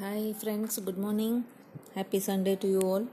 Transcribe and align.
Hi 0.00 0.26
friends 0.40 0.78
good 0.84 1.00
morning 1.04 1.40
happy 1.94 2.18
Sunday 2.26 2.52
to 2.62 2.68
you 2.74 2.82
all 2.92 3.04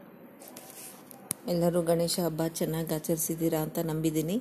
ಎಲ್ಲರೂ 1.53 1.79
ಗಣೇಶ 1.89 2.15
ಹಬ್ಬ 2.25 2.41
ಚೆನ್ನಾಗಿ 2.59 2.93
ಆಚರಿಸಿದ್ದೀರಾ 2.97 3.59
ಅಂತ 3.65 3.79
ನಂಬಿದ್ದೀನಿ. 3.89 4.37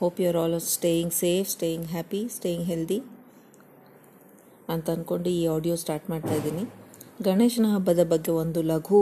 Hope 0.00 0.18
you 0.22 0.26
are 0.30 0.38
all 0.42 0.56
staying 0.76 1.14
safe 1.20 1.48
staying 1.56 1.86
happy 1.94 2.20
staying 2.36 2.64
healthy 2.70 2.98
ಅಂತ 4.74 4.88
ಅಂದ್ಕೊಂಡು 4.96 5.30
ಈ 5.38 5.42
ಆಡಿಯೋ 5.56 5.76
ಸ್ಟಾರ್ಟ್ 5.84 6.08
ಮಾಡ್ತಾ 6.12 6.34
ಇದ್ದೀನಿ. 6.40 6.64
ಗಣೇಶನ 7.28 7.68
ಹಬ್ಬದ 7.76 8.04
ಬಗ್ಗೆ 8.14 8.34
ಒಂದು 8.42 8.62
ಲಘು 8.72 9.00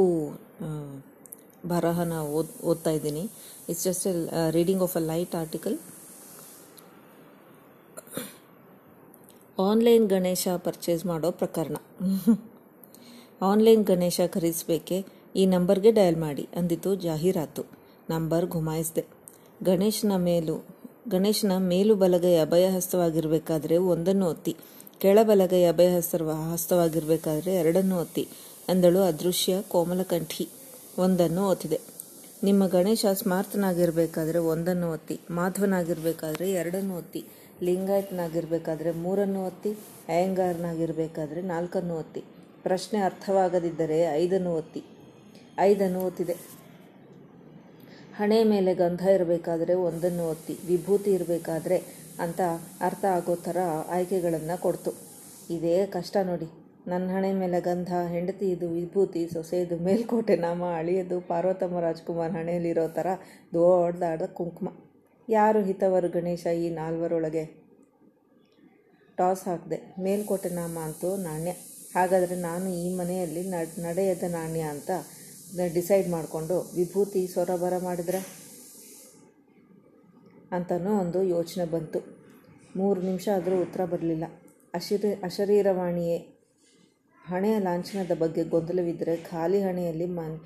ಬರಹನ 1.74 2.16
ಓದ್, 2.38 2.52
ಓದ್ತಾ 2.70 2.94
ಇದ್ದೀನಿ. 2.98 3.24
It's 3.70 3.84
just 3.90 4.08
reading 4.58 4.84
of 4.88 4.96
a 5.02 5.04
light 5.12 5.36
article 5.44 5.78
online 9.58 10.08
Ganesha 10.08 10.48
purchase 10.56 11.06
ಮಾಡೋ 11.06 11.30
ಪ್ರಕರಣ. 11.30 11.76
ಆನ್ಲೈನ್ 13.42 13.84
ಗಣೇಶ 13.84 14.20
ಖರೀದಿಸಬೇಕೆ? 14.26 15.04
ಈ 15.36 15.46
ನಂಬರ್ಗೆ 15.46 15.90
ಡಯಲ್ 15.90 16.16
ಮಾಡಿ, 16.16 16.48
ಅಂದಿತು 16.56 16.94
ಜಾಹೀರಾತು. 16.94 17.62
ನಂಬರ್ 18.10 18.46
ಗುಮಾಯಿಸಿದೆ 18.46 19.04
ಗಣೇಶನ 19.64 20.12
ಮೇಲು 20.16 20.66
ಗಣೇಶನ 21.08 21.52
ಮೇಲು 21.58 21.94
ಬಲಗೈ 21.94 22.36
ಅಭಯ 22.36 22.66
ಹಸ್ತವಾಗಿರಬೇಕಾದ್ರೆ 22.68 23.76
ಒಂದನ್ನು 23.76 24.26
ಒತ್ತಿ, 24.30 24.56
ಕೆಳ 24.98 25.18
ಬಲಗೈ 25.22 25.64
ಅಭಯ 25.64 25.96
ಹಸ್ತ 25.96 26.14
ಹಸ್ತವಾಗಿರಬೇಕಾದ್ರೆ 26.52 27.54
ಎರಡನ್ನು 27.54 28.00
ಒತ್ತಿ, 28.00 28.28
ಅಂದಳು 28.68 28.98
ಅದೃಶ್ಯ 28.98 29.62
ಕೋಮಲಕಂಠಿ. 29.62 30.48
ಒಂದನ್ನು 30.98 31.48
ಒತ್ತಿದೆ. 31.48 31.80
ನಿಮ್ಮ 32.42 32.66
ಗಣೇಶ 32.66 33.06
ಸ್ಮಾರ್ತನಾಗಿರಬೇಕಾದ್ರೆ 33.12 34.38
ಒಂದನ್ನು 34.38 34.92
ಒತ್ತಿ, 34.92 35.20
ಮಾಧ್ವನಾಗಿರಬೇಕಾದ್ರೆ 35.30 36.52
ಎರಡನ್ನು 36.52 36.98
ಒತ್ತಿ 36.98 37.24
ಲಿಂಗಾಯತನಾಗಿರಬೇಕಾದ್ರೆ 37.62 38.92
ಮೂರನ್ನು 38.92 39.46
ಒತ್ತಿ, 39.46 39.72
ಅಯ್ಯಂಗಾರನಾಗಿರಬೇಕಾದ್ರೆ 40.08 41.42
ನಾಲ್ಕನ್ನು 41.42 41.98
ಒತ್ತಿ. 41.98 42.24
ಪ್ರಶ್ನೆ 42.62 43.00
ಅರ್ಥವಾಗದಿದ್ದರೆ 43.00 44.00
ಐದನ್ನು 44.00 44.54
ಒತ್ತಿ. 44.54 44.84
ಐದನ್ನು 45.58 46.00
ಒತ್ತಿದೆ. 46.06 46.36
ಹಣೆ 48.16 48.44
ಮೇಲೆ 48.44 48.74
ಗಂಧ 48.74 49.00
ಇರಬೇಕಾದ್ರೆ 49.00 49.74
ಒಂದನ್ನು 49.74 50.30
ಒತ್ತಿ. 50.30 50.58
ವಿಭೂತಿ 50.66 51.12
ಇರಬೇಕಾದ್ರೆ 51.12 51.82
ಅಂತ 52.20 52.40
ಅರ್ಥ 52.80 53.04
ಆಗೋ 53.04 53.34
ಥರ 53.34 53.56
ಆಯ್ಕೆಗಳನ್ನು 53.88 54.60
ಕೊಡ್ತು. 54.60 54.90
ಇದೇ 55.50 55.86
ಕಷ್ಟ 55.86 56.16
ನೋಡಿ. 56.22 56.46
ನನ್ನ 56.86 57.10
ಹಣೆ 57.10 57.32
ಮೇಲೆ 57.32 57.60
ಗಂಧ, 57.60 57.92
ಹೆಂಡತಿ 58.08 58.50
ಇದು 58.50 58.68
ವಿಭೂತಿ 58.68 59.28
ಸೊಸೆಯದು 59.28 59.76
ಮೇಲ್ಕೋಟೆ, 59.76 60.36
ನಾಮ, 60.36 60.64
ಅಳಿಯದು, 60.76 61.20
ಪಾರ್ವತಮ್ಮ 61.20 61.80
ರಾಜ್ಕುಮಾರ್ 61.80 62.32
ಹಣೆಯಲ್ಲಿರೋ 62.32 62.88
ಥರ 62.88 63.06
ದೊಡ್ಡದಾದ 63.54 64.22
ಕುಂಕುಮ. 64.22 64.68
ಯಾರು 65.28 65.62
ಹಿತವರು 65.62 66.08
ಗಣೇಶ 66.08 66.46
ಈ 66.46 66.70
ನಾಲ್ವರೊಳಗೆ? 66.70 67.44
ಟಾಸ್ 69.16 69.48
ಹಾಕಿದೆ. 69.48 69.94
ಮೇಲ್ಕೋಟೆ 70.00 70.48
ನಾಮ 70.48 70.78
ಅಂತೂ 70.78 71.16
ನಾಣ್ಯ. 71.16 71.50
ಹಾಗಾದರೆ 71.94 72.36
ನಾನು 72.36 72.70
ಈ 72.70 72.94
ಮನೆಯಲ್ಲಿ 72.94 73.48
ನಡ್- 73.48 73.80
ನಡೆಯದ 73.80 74.22
ನಾಣ್ಯ 74.28 74.60
ಅಂತ 74.60 74.90
ಡಿಸೈಡ್ 75.74 76.08
ಮಾಡಿಕೊಂಡು 76.08 76.72
ವಿಭೂತಿ 76.74 77.26
ಸೊರಬರ 77.26 77.72
ಮಾಡಿದ್ರೆ? 77.78 78.46
ಅಂತನೂ 80.52 81.00
ಒಂದು 81.00 81.22
ಯೋಚನೆ 81.22 81.64
ಬಂತು. 81.64 81.98
ಮೂರು 82.76 83.02
ನಿಮಿಷ 83.02 83.28
ಆದರೂ 83.28 83.60
ಉತ್ತರ 83.60 83.84
ಬರಲಿಲ್ಲ. 83.84 84.24
ಅಶರೀ, 84.74 85.12
ಅಶರೀರವಾಣಿಯೇ, 85.12 86.18
ಹಣೆಯ 87.26 87.58
ಲಾಂಛನದ 87.58 88.10
ಬಗ್ಗೆ 88.18 88.44
ಗೊಂದಲವಿದ್ದರೆ 88.44 89.16
ಖಾಲಿ 89.16 89.62
ಹಣೆಯಲ್ಲಿ 89.62 90.06
ಮನ್ 90.06 90.40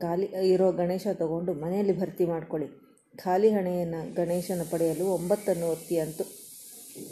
ಖಾಲಿ 0.00 0.26
ಇರೋ 0.26 0.72
ಗಣೇಶ 0.72 1.06
ತಗೊಂಡು 1.12 1.52
ಮನೆಯಲ್ಲಿ 1.52 2.00
ಭರ್ತಿ 2.00 2.24
ಮಾಡ್ಕೊಳ್ಳಿ. 2.24 2.86
ಖಾಲಿ 3.22 3.50
ಹಣೆಯನ್ನು 3.50 4.00
ಗಣೇಶನ 4.14 4.62
ಪಡೆಯಲು 4.70 5.04
ಒಂಬತ್ತನ್ನು 5.06 5.66
ಒತ್ತಿ 5.70 5.96
ಅಂತು. 5.98 6.24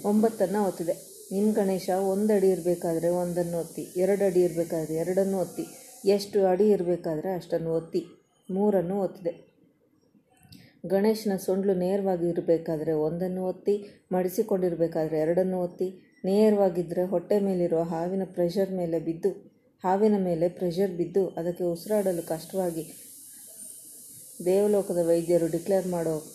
ಒಂಬತ್ತನ್ನು 0.04 0.60
ಒತ್ತಿದೆ. 0.68 0.94
ನಿಮ್ಮ 1.32 1.48
ಗಣೇಶ 1.54 1.90
ಒಂದು 2.12 2.32
ಅಡಿ 2.34 2.48
ಇರಬೇಕಾದ್ರೆ 2.48 3.08
ಒಂದನ್ನು 3.22 3.56
ಒತ್ತಿ, 3.58 3.82
ಎರಡು 3.96 4.24
ಅಡಿ 4.24 4.40
ಇರಬೇಕಾದ್ರೆ 4.40 4.94
ಎರಡನ್ನು 4.94 5.36
ಒತ್ತಿ, 5.38 5.64
ಎಷ್ಟು 6.04 6.38
ಅಡಿ 6.46 6.66
ಇರಬೇಕಾದ್ರೆ 6.68 7.30
ಅಷ್ಟನ್ನು 7.34 7.70
ಒತ್ತಿ, 7.76 8.02
ಮೂರನ್ನು 8.48 8.96
ಒತ್ತಿದೆ. 9.00 9.32
ಗಣೇಶನ 10.86 11.36
ಸೊಂಡ್ಲು 11.36 11.74
ನೇರವಾಗಿ 11.74 12.26
ಇರಬೇಕಾದ್ರೆ 12.28 12.92
ಒಂದನ್ನು 12.92 13.42
ಒತ್ತಿ, 13.46 13.74
ಮಡಿಸಿಕೊಂಡಿರಬೇಕಾದ್ರೆ 14.12 15.18
ಎರಡನ್ನು 15.18 15.58
ಒತ್ತಿ 15.62 15.88
ನೇರವಾಗಿದ್ದರೆ 16.24 17.04
ಹೊಟ್ಟೆ 17.04 17.38
ಮೇಲಿರುವ 17.40 17.82
ಹಾವಿನ 17.82 18.24
ಪ್ರೆಷರ್ 18.24 18.70
ಮೇಲೆ 18.70 18.98
ಬಿದ್ದು, 18.98 19.30
ಹಾವಿನ 19.84 20.18
ಮೇಲೆ 20.24 20.48
ಪ್ರೆಷರ್ 20.48 20.92
ಬಿದ್ದು 20.92 21.28
ಅದಕ್ಕೆ 21.28 21.64
ಉಸಿರಾಡಲು 21.64 22.22
ಕಷ್ಟವಾಗಿ 22.28 22.84
ದೇವಲೋಕದ 24.44 24.98
ವೈದ್ಯರು 25.06 25.46
ಡಿಕ್ಲೇರ್ 25.46 25.86
ಮಾಡೋ 25.86 26.26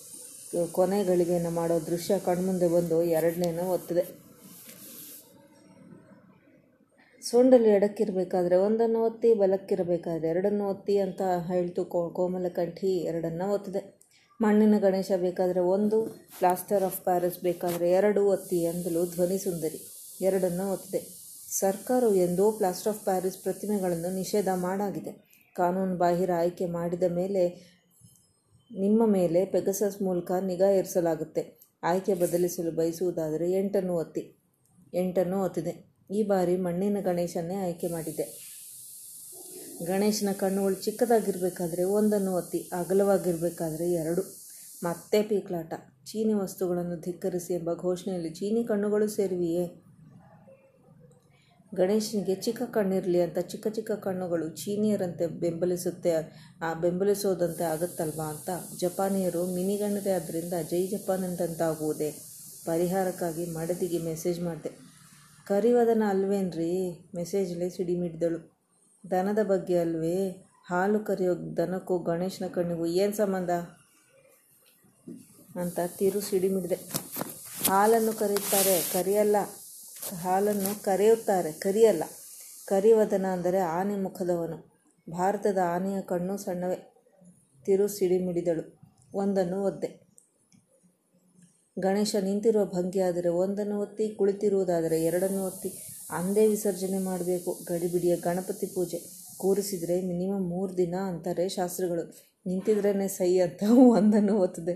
ಕೊನೆ 0.72 1.04
ಗಳಿಗೆಯನ್ನು 1.04 1.50
ಮಾಡೋ 1.50 1.80
ದೃಶ್ಯ 1.80 2.20
ಕಣ್ಮುಂದೆ 2.20 2.68
ಬಂದು 2.68 3.04
ಎರಡನೇನ 3.04 3.60
ಒತ್ತಿದೆ. 3.60 4.30
ಸೊಂಡಲ್ಲಿ 7.22 7.70
ಎಡಕ್ಕಿರಬೇಕಾದ್ರೆ 7.70 8.56
ಒಂದನ್ನು 8.56 9.04
ಒತ್ತಿ, 9.04 9.34
ಬಲಕ್ಕಿರಬೇಕಾದ್ರೆ 9.34 10.28
ಎರಡನ್ನು 10.28 10.70
ಒತ್ತಿ 10.70 10.98
ಅಂತ 10.98 11.22
ಹೇಳ್ತು 11.48 11.86
ಕೋ, 11.86 12.10
ಕೋಮಲಕಂಠಿ 12.10 12.98
ಎರಡನ್ನು 12.98 13.54
ಒತ್ತಿದೆ. 13.54 14.00
ಮಣ್ಣಿನ 14.42 14.78
ಗಣೇಶ 14.78 15.12
ಬೇಕಾದರೆ 15.18 15.60
ಒಂದು, 15.60 16.06
ಪ್ಲಾಸ್ಟರ್ 16.38 16.84
ಆಫ್ 16.84 17.04
ಪ್ಯಾರಿಸ್ 17.04 17.40
ಬೇಕಾದರೆ 17.40 17.92
ಎರಡು 17.92 18.26
ಒತ್ತಿ 18.26 18.58
ಎಂದಲು 18.64 19.06
ಧ್ವನಿ 19.06 19.38
ಸುಂದರಿ 19.38 19.80
ಎರಡನ್ನು 20.22 20.74
ಒತ್ತಿದೆ. 20.74 21.20
ಸರ್ಕಾರವು 21.60 22.16
ಎಂದೋ 22.16 22.52
ಪ್ಲಾಸ್ಟರ್ 22.52 22.94
ಆಫ್ 22.94 23.04
ಪ್ಯಾರಿಸ್ 23.04 23.38
ಪ್ರತಿಮೆಗಳನ್ನು 23.38 24.16
ನಿಷೇಧ 24.16 24.48
ಮಾಡಾಗಿದೆ. 24.56 25.30
ಕಾನೂನು 25.56 25.98
ಬಾಹಿರ 25.98 26.30
ಆಯ್ಕೆ 26.38 26.66
ಮಾಡಿದ 26.66 27.04
ಮೇಲೆ 27.04 27.70
ನಿಮ್ಮ 28.78 29.06
ಮೇಲೆ 29.06 29.46
ಪೆಗಸಸ್ 29.46 30.02
ಮೂಲಕ 30.02 30.31
ನಿಗಾ 30.31 30.69
ಇರಿಸಲಾಗುತ್ತೆ 30.69 31.59
ಆಯ್ಕೆ 31.84 32.13
ಬದಲಿಸಲು 32.13 32.72
ಬಯಸುವುದಾದರೆ 32.72 33.52
ಎಂಟನ್ನು 33.52 33.96
ಒತ್ತಿ. 33.96 34.35
ಎಂಟನ್ನು 34.94 35.44
ಒತ್ತಿದೆ. 35.44 35.94
ಈ 36.12 36.24
ಬಾರಿ 36.24 36.57
ಮಣ್ಣಿನ 36.57 36.97
ಗಣೇಶನ್ನೇ 37.02 37.56
ಆಯ್ಕೆ 37.56 37.88
ಮಾಡಿದೆ. 37.88 38.50
ಗಣೇಶನ 39.85 40.30
ಕಣ್ಣುಗಳು 40.31 40.75
ಚಿಕ್ಕದಾಗಿರಬೇಕಾದ್ರೆ 40.75 41.84
ಒಂದನ್ನು 41.84 42.34
ಒತ್ತಿ, 42.34 42.69
ಅಗಲವಾಗಿರಬೇಕಾದ್ರೆ 42.72 43.91
ಎರಡು. 43.91 44.22
ಮತ್ತೆ 44.84 45.22
ಪೀಕ್ಲಾಟ. 45.22 45.74
ಚೀನಿ 46.06 46.34
ವಸ್ತುಗಳನ್ನು 46.34 47.01
ಧಿಕ್ಕರಿಸಿ 47.01 47.53
ಎಂಬ 47.53 47.74
ಘೋಷಣೆಯಲ್ಲಿ 47.74 48.30
ಚೀನಿ 48.30 48.63
ಕಣ್ಣುಗಳು 48.63 49.07
ಸೇರಿವೆಯೇ? 49.07 49.89
ಗಣೇಶನಿಗೆ 51.75 52.35
ಚಿಕ್ಕ 52.35 52.62
ಕಣ್ಣಿರಲಿ 52.63 53.22
ಅಂತ 53.22 53.38
ಚಿಕ್ಕ 53.40 53.68
ಚಿಕ್ಕ 53.68 53.91
ಕಣ್ಣುಗಳು 53.91 54.50
ಚೀನಿಯರಂತೆ 54.50 55.28
ಬೆಂಬಲಿಸುತ್ತೆ. 55.28 56.12
ಆ 56.62 56.74
ಬೆಂಬಲಿಸೋದಂತೆ 56.74 57.63
ಆಗುತ್ತಲ್ವಾ 57.63 58.24
ಅಂತ 58.24 58.50
ಜಪಾನಿಯರು 58.80 59.46
ಮಿನಿಗಣ್ಣದೆ 59.53 60.12
ಆದ್ದರಿಂದ 60.12 60.53
ಜೈ 60.69 60.88
ಜಪಾನ್ 60.88 61.24
ಅಂತಂತಾಗುವುದೇ 61.24 62.12
ಪರಿಹಾರಕ್ಕಾಗಿ 62.66 63.46
ಮಡದಿಗೆ 63.46 64.00
ಮೆಸೇಜ್ 64.00 64.40
ಮಾಡಿದೆ. 64.40 64.72
ಕರಿವದನ 65.47 66.03
ಅಲ್ವೇನ್ರಿ? 66.09 67.09
ಮೆಸೇಜ್ಲೆ 67.16 67.69
ಸಿಡಿಮಿಡಿದಳು. 67.69 68.59
ದನದ 69.12 69.44
ಬಗ್ಗೆ 69.44 69.78
ಅಲ್ವೇ? 69.78 70.30
ಹಾಲು 70.69 71.00
ಕರೆಯೋ 71.00 71.36
ದನಕ್ಕೂ 71.57 72.00
ಗಣೇಶನ 72.00 72.47
ಕಣ್ಣಿಗೂ 72.47 72.86
ಏನು 72.86 73.13
ಸಂಬಂಧ? 73.13 73.50
ಅಂತ 75.57 75.80
ತಿರು 75.88 76.22
ಸಿಡಿಮಿಡಿದೆ. 76.22 76.75
ಹಾಲನ್ನು 77.68 78.13
ಕರೆಯುತ್ತಾರೆ. 78.13 78.81
ಕರಿಯಲ್ಲ. 78.94 79.36
ಹಾಲನ್ನು 80.02 80.84
ಕರೆಯುತ್ತಾರೆ, 80.84 81.52
ಕರಿಯಲ್ಲ. 81.52 82.04
ಕರಿವದನ 82.68 83.26
ಅಂದರೆ 83.26 83.60
ಆನೆ 83.60 83.96
ಮುಖದವನು. 83.96 84.58
ಭಾರತದ 85.10 85.58
ಆನೆಯ 85.66 86.02
ಕಣ್ಣು 86.02 86.38
ಸಣ್ಣವೇ 86.38 86.78
ತಿರು 87.66 87.88
ಸಿಡಿಮಿಡಿದಳು 87.88 88.64
ಒಂದನ್ನು 89.14 89.64
ಒದ್ದೆ. 89.64 89.90
ಗಣೇಶ 91.80 92.16
ನಿಂತಿರುವ 92.16 92.66
ಭಂಗಿಯಾದರೆ 92.66 93.30
ಒಂದನ್ನು 93.30 93.80
ಒತ್ತಿ, 93.80 94.10
ಕುಳಿತಿರುವುದಾದರೆ 94.10 95.04
ಎರಡನ್ನು 95.04 95.46
ಒತ್ತಿ, 95.46 95.70
ಅಂದೇ 96.12 96.48
ವಿಸರ್ಜನೆ 96.48 97.00
ಮಾಡಬೇಕು. 97.00 97.52
ಗಡಿಬಿಡಿಯ 97.68 98.16
ಗಣಪತಿ 98.16 98.66
ಪೂಜೆ. 98.66 99.00
ಕೂರಿಸಿದರೆ 99.38 100.02
ಮಿನಿಮಮ್ 100.02 100.46
ಮೂರು 100.50 100.78
ದಿನ 100.78 100.96
ಅಂತಾರೆ 100.96 101.50
ಶಾಸ್ತ್ರಗಳು. 101.50 102.04
ನಿಂತಿದ್ರೇ 102.46 103.08
ಸೈ 103.08 103.38
ಅಂತ 103.40 103.64
ಒಂದನ್ನು 103.70 104.36
ಒತ್ತದೆ 104.40 104.74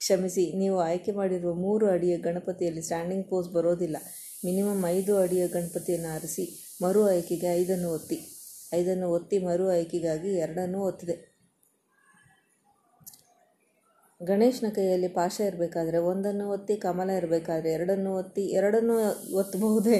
ಕ್ಷಮಿಸಿ, 0.00 0.52
ನೀವು 0.52 0.80
ಆಯ್ಕೆ 0.80 1.12
ಮಾಡಿರುವ 1.12 1.54
ಮೂರು 1.54 1.86
ಅಡಿಯ 1.86 2.16
ಗಣಪತಿಯಲ್ಲಿ 2.18 2.82
ಸ್ಟ್ಯಾಂಡಿಂಗ್ 2.82 3.28
ಪೋಸ್ 3.28 3.48
ಬರೋದಿಲ್ಲ. 3.48 3.96
ಮಿನಿಮಮ್ 4.44 4.84
ಐದು 4.96 5.12
ಅಡಿಯ 5.18 5.44
ಗಣಪತಿಯನ್ನು 5.48 6.08
ಆರಿಸಿ 6.16 6.44
ಮರು 6.82 7.02
ಆಯ್ಕೆಗೆ 7.08 7.48
ಐದನ್ನು 7.60 7.90
ಒತ್ತಿ 7.90 8.18
ಐದನ್ನು 8.74 9.06
ಒತ್ತಿ 9.10 9.38
ಮರು 9.38 9.64
ಆಯ್ಕೆಗಾಗಿ 9.70 10.30
ಎರಡನ್ನು 10.44 10.78
ಒತ್ತಿದೆ. 10.80 11.16
ಗಣೇಶನ 14.20 14.68
ಕೈಯಲ್ಲಿ 14.74 15.08
ಪಾಶ 15.08 15.36
ಇರಬೇಕಾದ್ರೆ 15.46 15.98
ಒಂದನ್ನು 15.98 16.44
ಒತ್ತಿ, 16.50 16.76
ಕಮಲ 16.76 17.10
ಇರಬೇಕಾದ್ರೆ 17.10 17.70
ಎರಡನ್ನು 17.72 18.10
ಒತ್ತಿ, 18.16 18.44
ಎರಡನ್ನು 18.58 18.96
ಒತ್ತಬಹುದೇ? 19.36 19.98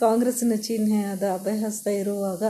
ಕಾಂಗ್ರೆಸ್ಸಿನ 0.00 0.52
ಚಿಹ್ನೆಯಾದ 0.62 1.22
ಅಭಯಹಸ್ತ 1.34 1.86
ಇರುವಾಗ 1.86 2.42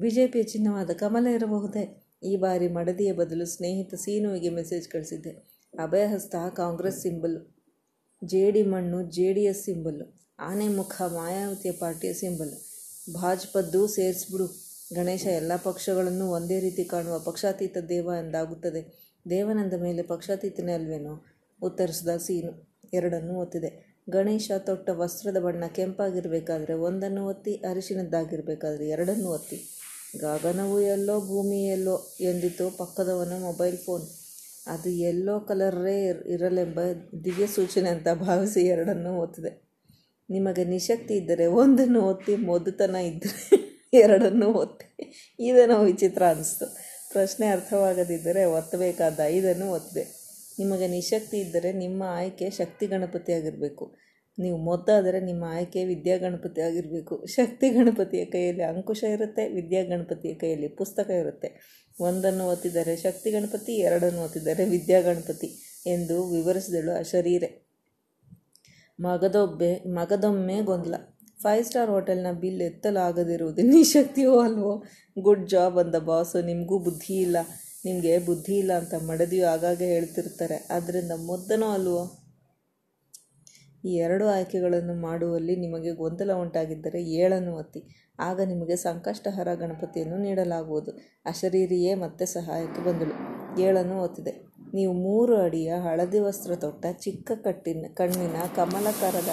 ಬಿ 0.00 0.10
ಜೆ 0.10 0.26
ಪಿಯ 0.26 0.42
ಚಿಹ್ನವಾದ 0.42 0.90
ಕಮಲ 0.90 1.26
ಇರಬಹುದೇ? 1.26 1.84
ಈ 2.22 2.36
ಬಾರಿ 2.36 2.68
ಮಡದಿಯ 2.68 3.12
ಬದಲು 3.12 3.46
ಸ್ನೇಹಿತ 3.46 3.94
ಸೀನುವಿಗೆ 3.94 4.48
ಮೆಸೇಜ್ 4.48 4.88
ಕಳಿಸಿದ್ದೆ. 4.88 5.32
ಅಭಯಹಸ್ತ 5.74 6.34
ಕಾಂಗ್ರೆಸ್ 6.56 7.00
ಸಿಂಬಲ್, 7.02 7.36
ಜೇಡಿ 8.24 8.62
ಮಣ್ಣು 8.62 9.00
ಜೆ 9.10 9.32
ಡಿ 9.32 9.44
ಎಸ್ 9.44 9.64
ಸಿಂಬಲ್ಲು 9.64 10.06
ಆನೆ 10.38 10.68
ಮುಖ, 10.68 11.02
ಮಾಯಾವತಿಯ 11.02 11.72
ಪಾರ್ಟಿಯ 11.72 12.12
ಸಿಂಬಲ್. 12.12 12.52
ಭಾಜಪದ್ದು 13.14 13.86
ಸೇರಿಸ್ಬಿಡು. 13.86 14.46
ಗಣೇಶ, 14.94 15.26
ಎಲ್ಲ 15.26 15.52
ಪಕ್ಷಗಳನ್ನು 15.62 16.30
ಒಂದೇ 16.30 16.60
ರೀತಿ 16.60 16.84
ಕಾಣುವ 16.84 17.18
ಪಕ್ಷಾತೀತ 17.18 17.76
ದೇವ 17.88 18.10
ಎಂದಾಗುತ್ತದೆ. 18.18 19.12
ದೇವನಂದ 19.30 19.72
ಮೇಲೆ 19.72 20.02
ಪಕ್ಷಾತೀತನೇ 20.02 20.72
ಅಲ್ವೇನೋ? 20.72 21.24
ಉತ್ತರಿಸಿದ 21.62 22.16
ಸೀನು. 22.16 22.68
ಎರಡನ್ನೂ 22.94 23.34
ಒತ್ತಿದೆ. 23.34 23.96
ಗಣೇಶ 24.10 24.50
ತೊಟ್ಟ 24.58 24.90
ವಸ್ತ್ರದ 24.90 25.36
ಬಣ್ಣ 25.36 25.66
ಕೆಂಪಾಗಿರಬೇಕಾದ್ರೆ 25.66 26.74
ಒಂದನ್ನು 26.74 27.26
ಒತ್ತಿ, 27.26 27.54
ಅರಿಶಿನದ್ದಾಗಿರಬೇಕಾದ್ರೆ 27.54 28.88
ಎರಡನ್ನು 28.88 29.28
ಒತ್ತಿ. 29.28 29.62
ಗಗನವು 30.16 30.80
ಎಲ್ಲೋ, 30.80 31.20
ಭೂಮಿ 31.20 31.66
ಎಲ್ಲೋ 31.66 32.16
ಎಂದಿತು 32.20 32.76
ಪಕ್ಕದವನ 32.76 33.32
ಮೊಬೈಲ್ 33.40 33.78
ಫೋನ್. 33.78 34.06
ಅದು 34.66 34.88
ಎಲ್ಲೋ 34.88 35.40
ಕಲರ್ರೇ 35.40 36.04
ಇರಲೆಂಬ 36.26 36.80
ದಿವ್ಯ 37.24 37.46
ಸೂಚನೆ 37.46 37.88
ಅಂತ 37.90 38.08
ಭಾವಿಸಿ 38.08 38.60
ಎರಡನ್ನು 38.60 39.18
ಒತ್ತಿದೆ. 39.18 39.65
ನಿಮಗೆ 40.30 40.64
ನಿಶಕ್ತಿ 40.64 41.14
ಇದ್ದರೆ 41.14 41.46
ಒಂದನ್ನು 41.46 42.02
ಒತ್ತಿ 42.02 42.36
ಮೊದತನ 42.36 42.96
ಇದ್ದರೆ 42.96 43.66
ಎರಡನ್ನು 43.94 44.52
ಒತ್ತಿ. 44.52 44.86
ಇದೇನೋ 45.38 45.78
ವಿಚಿತ್ರ 45.78 46.22
ಅನ್ನಿಸ್ತು 46.28 46.66
ಪ್ರಶ್ನೆ 47.12 47.46
ಅರ್ಥವಾಗದಿದ್ದರೆ 47.46 48.44
ಒತ್ತಬೇಕಾದ 48.44 49.20
ಐದನ್ನು 49.24 49.70
ಒತ್ತಿದೆ 49.70 50.26
ನಿಮಗೆ 50.58 50.88
ನಿಶಕ್ತಿ 50.88 51.38
ಇದ್ದರೆ 51.38 51.72
ನಿಮ್ಮ 51.72 52.02
ಆಯ್ಕೆ 52.06 52.50
ಶಕ್ತಿ 52.50 52.86
ಗಣಪತಿ 52.86 53.32
ಆಗಿರಬೇಕು. 53.32 53.96
ನೀವು 54.38 54.56
ಮೊದ್ದಾದರೆ 54.56 55.20
ನಿಮ್ಮ 55.20 55.44
ಆಯ್ಕೆ 55.48 55.84
ವಿದ್ಯಾ 55.84 56.16
ಗಣಪತಿ 56.16 56.60
ಆಗಿರಬೇಕು. 56.60 57.26
ಶಕ್ತಿ 57.26 57.70
ಗಣಪತಿಯ 57.70 58.24
ಕೈಯಲ್ಲಿ 58.24 58.62
ಅಂಕುಶ 58.62 59.02
ಇರುತ್ತೆ, 59.02 59.48
ವಿದ್ಯಾ 59.48 59.82
ಗಣಪತಿಯ 59.82 60.34
ಕೈಯಲ್ಲಿ 60.34 60.68
ಪುಸ್ತಕ 60.68 61.10
ಇರುತ್ತೆ. 61.10 61.60
ಒಂದನ್ನು 62.00 62.48
ಒತ್ತಿದರೆ 62.48 62.96
ಶಕ್ತಿ 62.96 63.30
ಗಣಪತಿ, 63.30 63.76
ಎರಡನ್ನು 63.76 64.24
ಒತ್ತಿದರೆ 64.24 64.64
ವಿದ್ಯಾ 64.64 65.00
ಗಣಪತಿ 65.00 65.82
ಎಂದು 65.86 66.30
ವಿವರಿಸಿದಳು 66.30 66.92
ಅಶರೀರೆ 66.98 67.65
ಮಗದೊಬ್ಬೆ, 69.00 69.74
ಮಗದೊಮ್ಮೆ 69.74 70.62
ಗೊಂದಲ. 70.62 70.94
ಫೈವ್ 71.40 71.64
ಸ್ಟಾರ್ 71.64 71.90
ಹೋಟೆಲ್ನ 71.90 72.26
ಬಿಲ್ 72.40 72.62
ಎತ್ತಲಾಗದಿರುವುದು 72.62 73.62
ನಿಶಕ್ತಿಯೋ 73.62 74.40
ಅಲ್ವೋ? 74.40 74.84
ಗುಡ್ 75.18 75.48
ಜಾಬ್ 75.48 75.78
ಅಂದ 75.78 75.94
ಬಾಸು 75.94 76.46
ನಿಮಗೂ 76.46 76.78
ಬುದ್ಧಿ 76.78 77.14
ಇಲ್ಲ. 77.14 77.36
ನಿಮಗೆ 77.84 78.18
ಬುದ್ಧಿ 78.18 78.54
ಇಲ್ಲ 78.54 78.72
ಅಂತ 78.72 78.94
ಮಡದಿಯು 78.94 79.46
ಆಗಾಗ 79.46 79.78
ಹೇಳ್ತಿರ್ತಾರೆ. 79.78 80.68
ಆದ್ದರಿಂದ 80.70 81.12
ಮೊದ್ದನೋ 81.26 81.68
ಅಲ್ವೋ? 81.70 82.25
ಈ 83.86 83.92
ಎರಡು 83.96 84.24
ಆಯ್ಕೆಗಳನ್ನು 84.28 84.94
ಮಾಡುವಲ್ಲಿ 85.00 85.56
ನಿಮಗೆ 85.56 85.92
ಗೊಂದಲ 85.92 86.32
ಉಂಟಾಗಿದ್ದರೆ 86.32 87.00
ಏಳನ್ನು 87.20 87.52
ಒತ್ತಿ, 87.56 87.80
ಆಗ 88.18 88.40
ನಿಮಗೆ 88.40 88.76
ಸಂಕಷ್ಟಹರ 88.76 89.48
ಗಣಪತಿಯನ್ನು 89.54 90.18
ನೀಡಲಾಗುವುದು. 90.18 90.92
ಅಶರೀರಿಯೇ 91.26 91.94
ಮತ್ತೆ 91.94 92.26
ಸಹಾಯಕ್ಕೆ 92.26 92.82
ಬಂದಳು. 92.84 93.14
ಏಳನ್ನು 93.62 93.96
ಒತ್ತಿದೆ. 94.02 94.32
ನೀವು 94.74 94.92
ಮೂರು 94.92 95.34
ಅಡಿಯ 95.36 95.72
ಹಳದಿ 95.84 96.18
ವಸ್ತ್ರ 96.18 96.54
ತೊಟ್ಟ, 96.54 96.86
ಚಿಕ್ಕ 96.98 97.32
ಕಟ್ಟಿನ, 97.44 97.86
ಕಣ್ಣಿನ 97.94 98.36
ಕಮಲಕರದ 98.56 99.32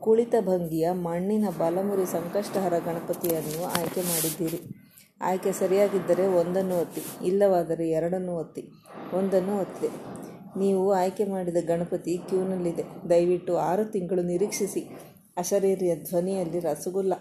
ಕುಳಿತ 0.00 0.34
ಭಂಗಿಯ 0.40 0.86
ಮಣ್ಣಿನ 0.92 1.46
ಬಲಮುರಿ 1.58 2.06
ಸಂಕಷ್ಟಹರ 2.06 2.78
ಗಣಪತಿಯನ್ನು 2.78 3.62
ಆಯ್ಕೆ 3.76 4.02
ಮಾಡಿದ್ದೀರಿ. 4.02 4.60
ಆಯ್ಕೆ 5.20 5.52
ಸರಿಯಾಗಿದ್ದರೆ 5.52 6.24
ಒಂದನ್ನು 6.40 6.74
ಒತ್ತಿ, 6.80 7.02
ಇಲ್ಲವಾದರೆ 7.26 7.84
ಎರಡನ್ನು 7.90 8.32
ಒತ್ತಿ, 8.36 8.64
ಒಂದನ್ನು 9.14 9.54
ಒತ್ತಿದೆ. 9.60 10.23
ನೀವು 10.56 10.92
ಆಯ್ಕೆ 10.92 11.24
ಮಾಡಿದ 11.24 11.56
ಗಣಪತಿ 11.66 12.18
ಕ್ಯೂನಲ್ಲಿದೆ. 12.18 13.08
ದಯವಿಟ್ಟು 13.08 13.56
ಆರು 13.56 13.84
ತಿಂಗಳು 13.84 14.22
ನಿರೀಕ್ಷಿಸಿ. 14.22 14.80
ಅಶರೀರಿಯ 15.36 15.96
ಧ್ವನಿಯಲ್ಲಿ 15.96 16.60
ರಸಗುಲ್ಲ. 16.60 17.14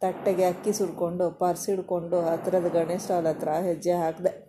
ತಟ್ಟೆಗೆ 0.00 0.44
ಅಕ್ಕಿ 0.44 0.72
ಸುಡ್ಕೊಂಡು, 0.72 1.30
ಪರ್ಸ್ 1.30 1.70
ಹಿಡ್ಕೊಂಡು 1.70 2.20
ಹತ್ತಿರದ 2.20 2.66
ಗಣೇಶ 2.66 3.00
ಸ್ಟಾಲ್ 3.00 3.26
ಹತ್ರ 3.26 3.48
ಹೆಜ್ಜೆ 3.48 3.92
ಹಾಕಿದೆ. 3.92 4.45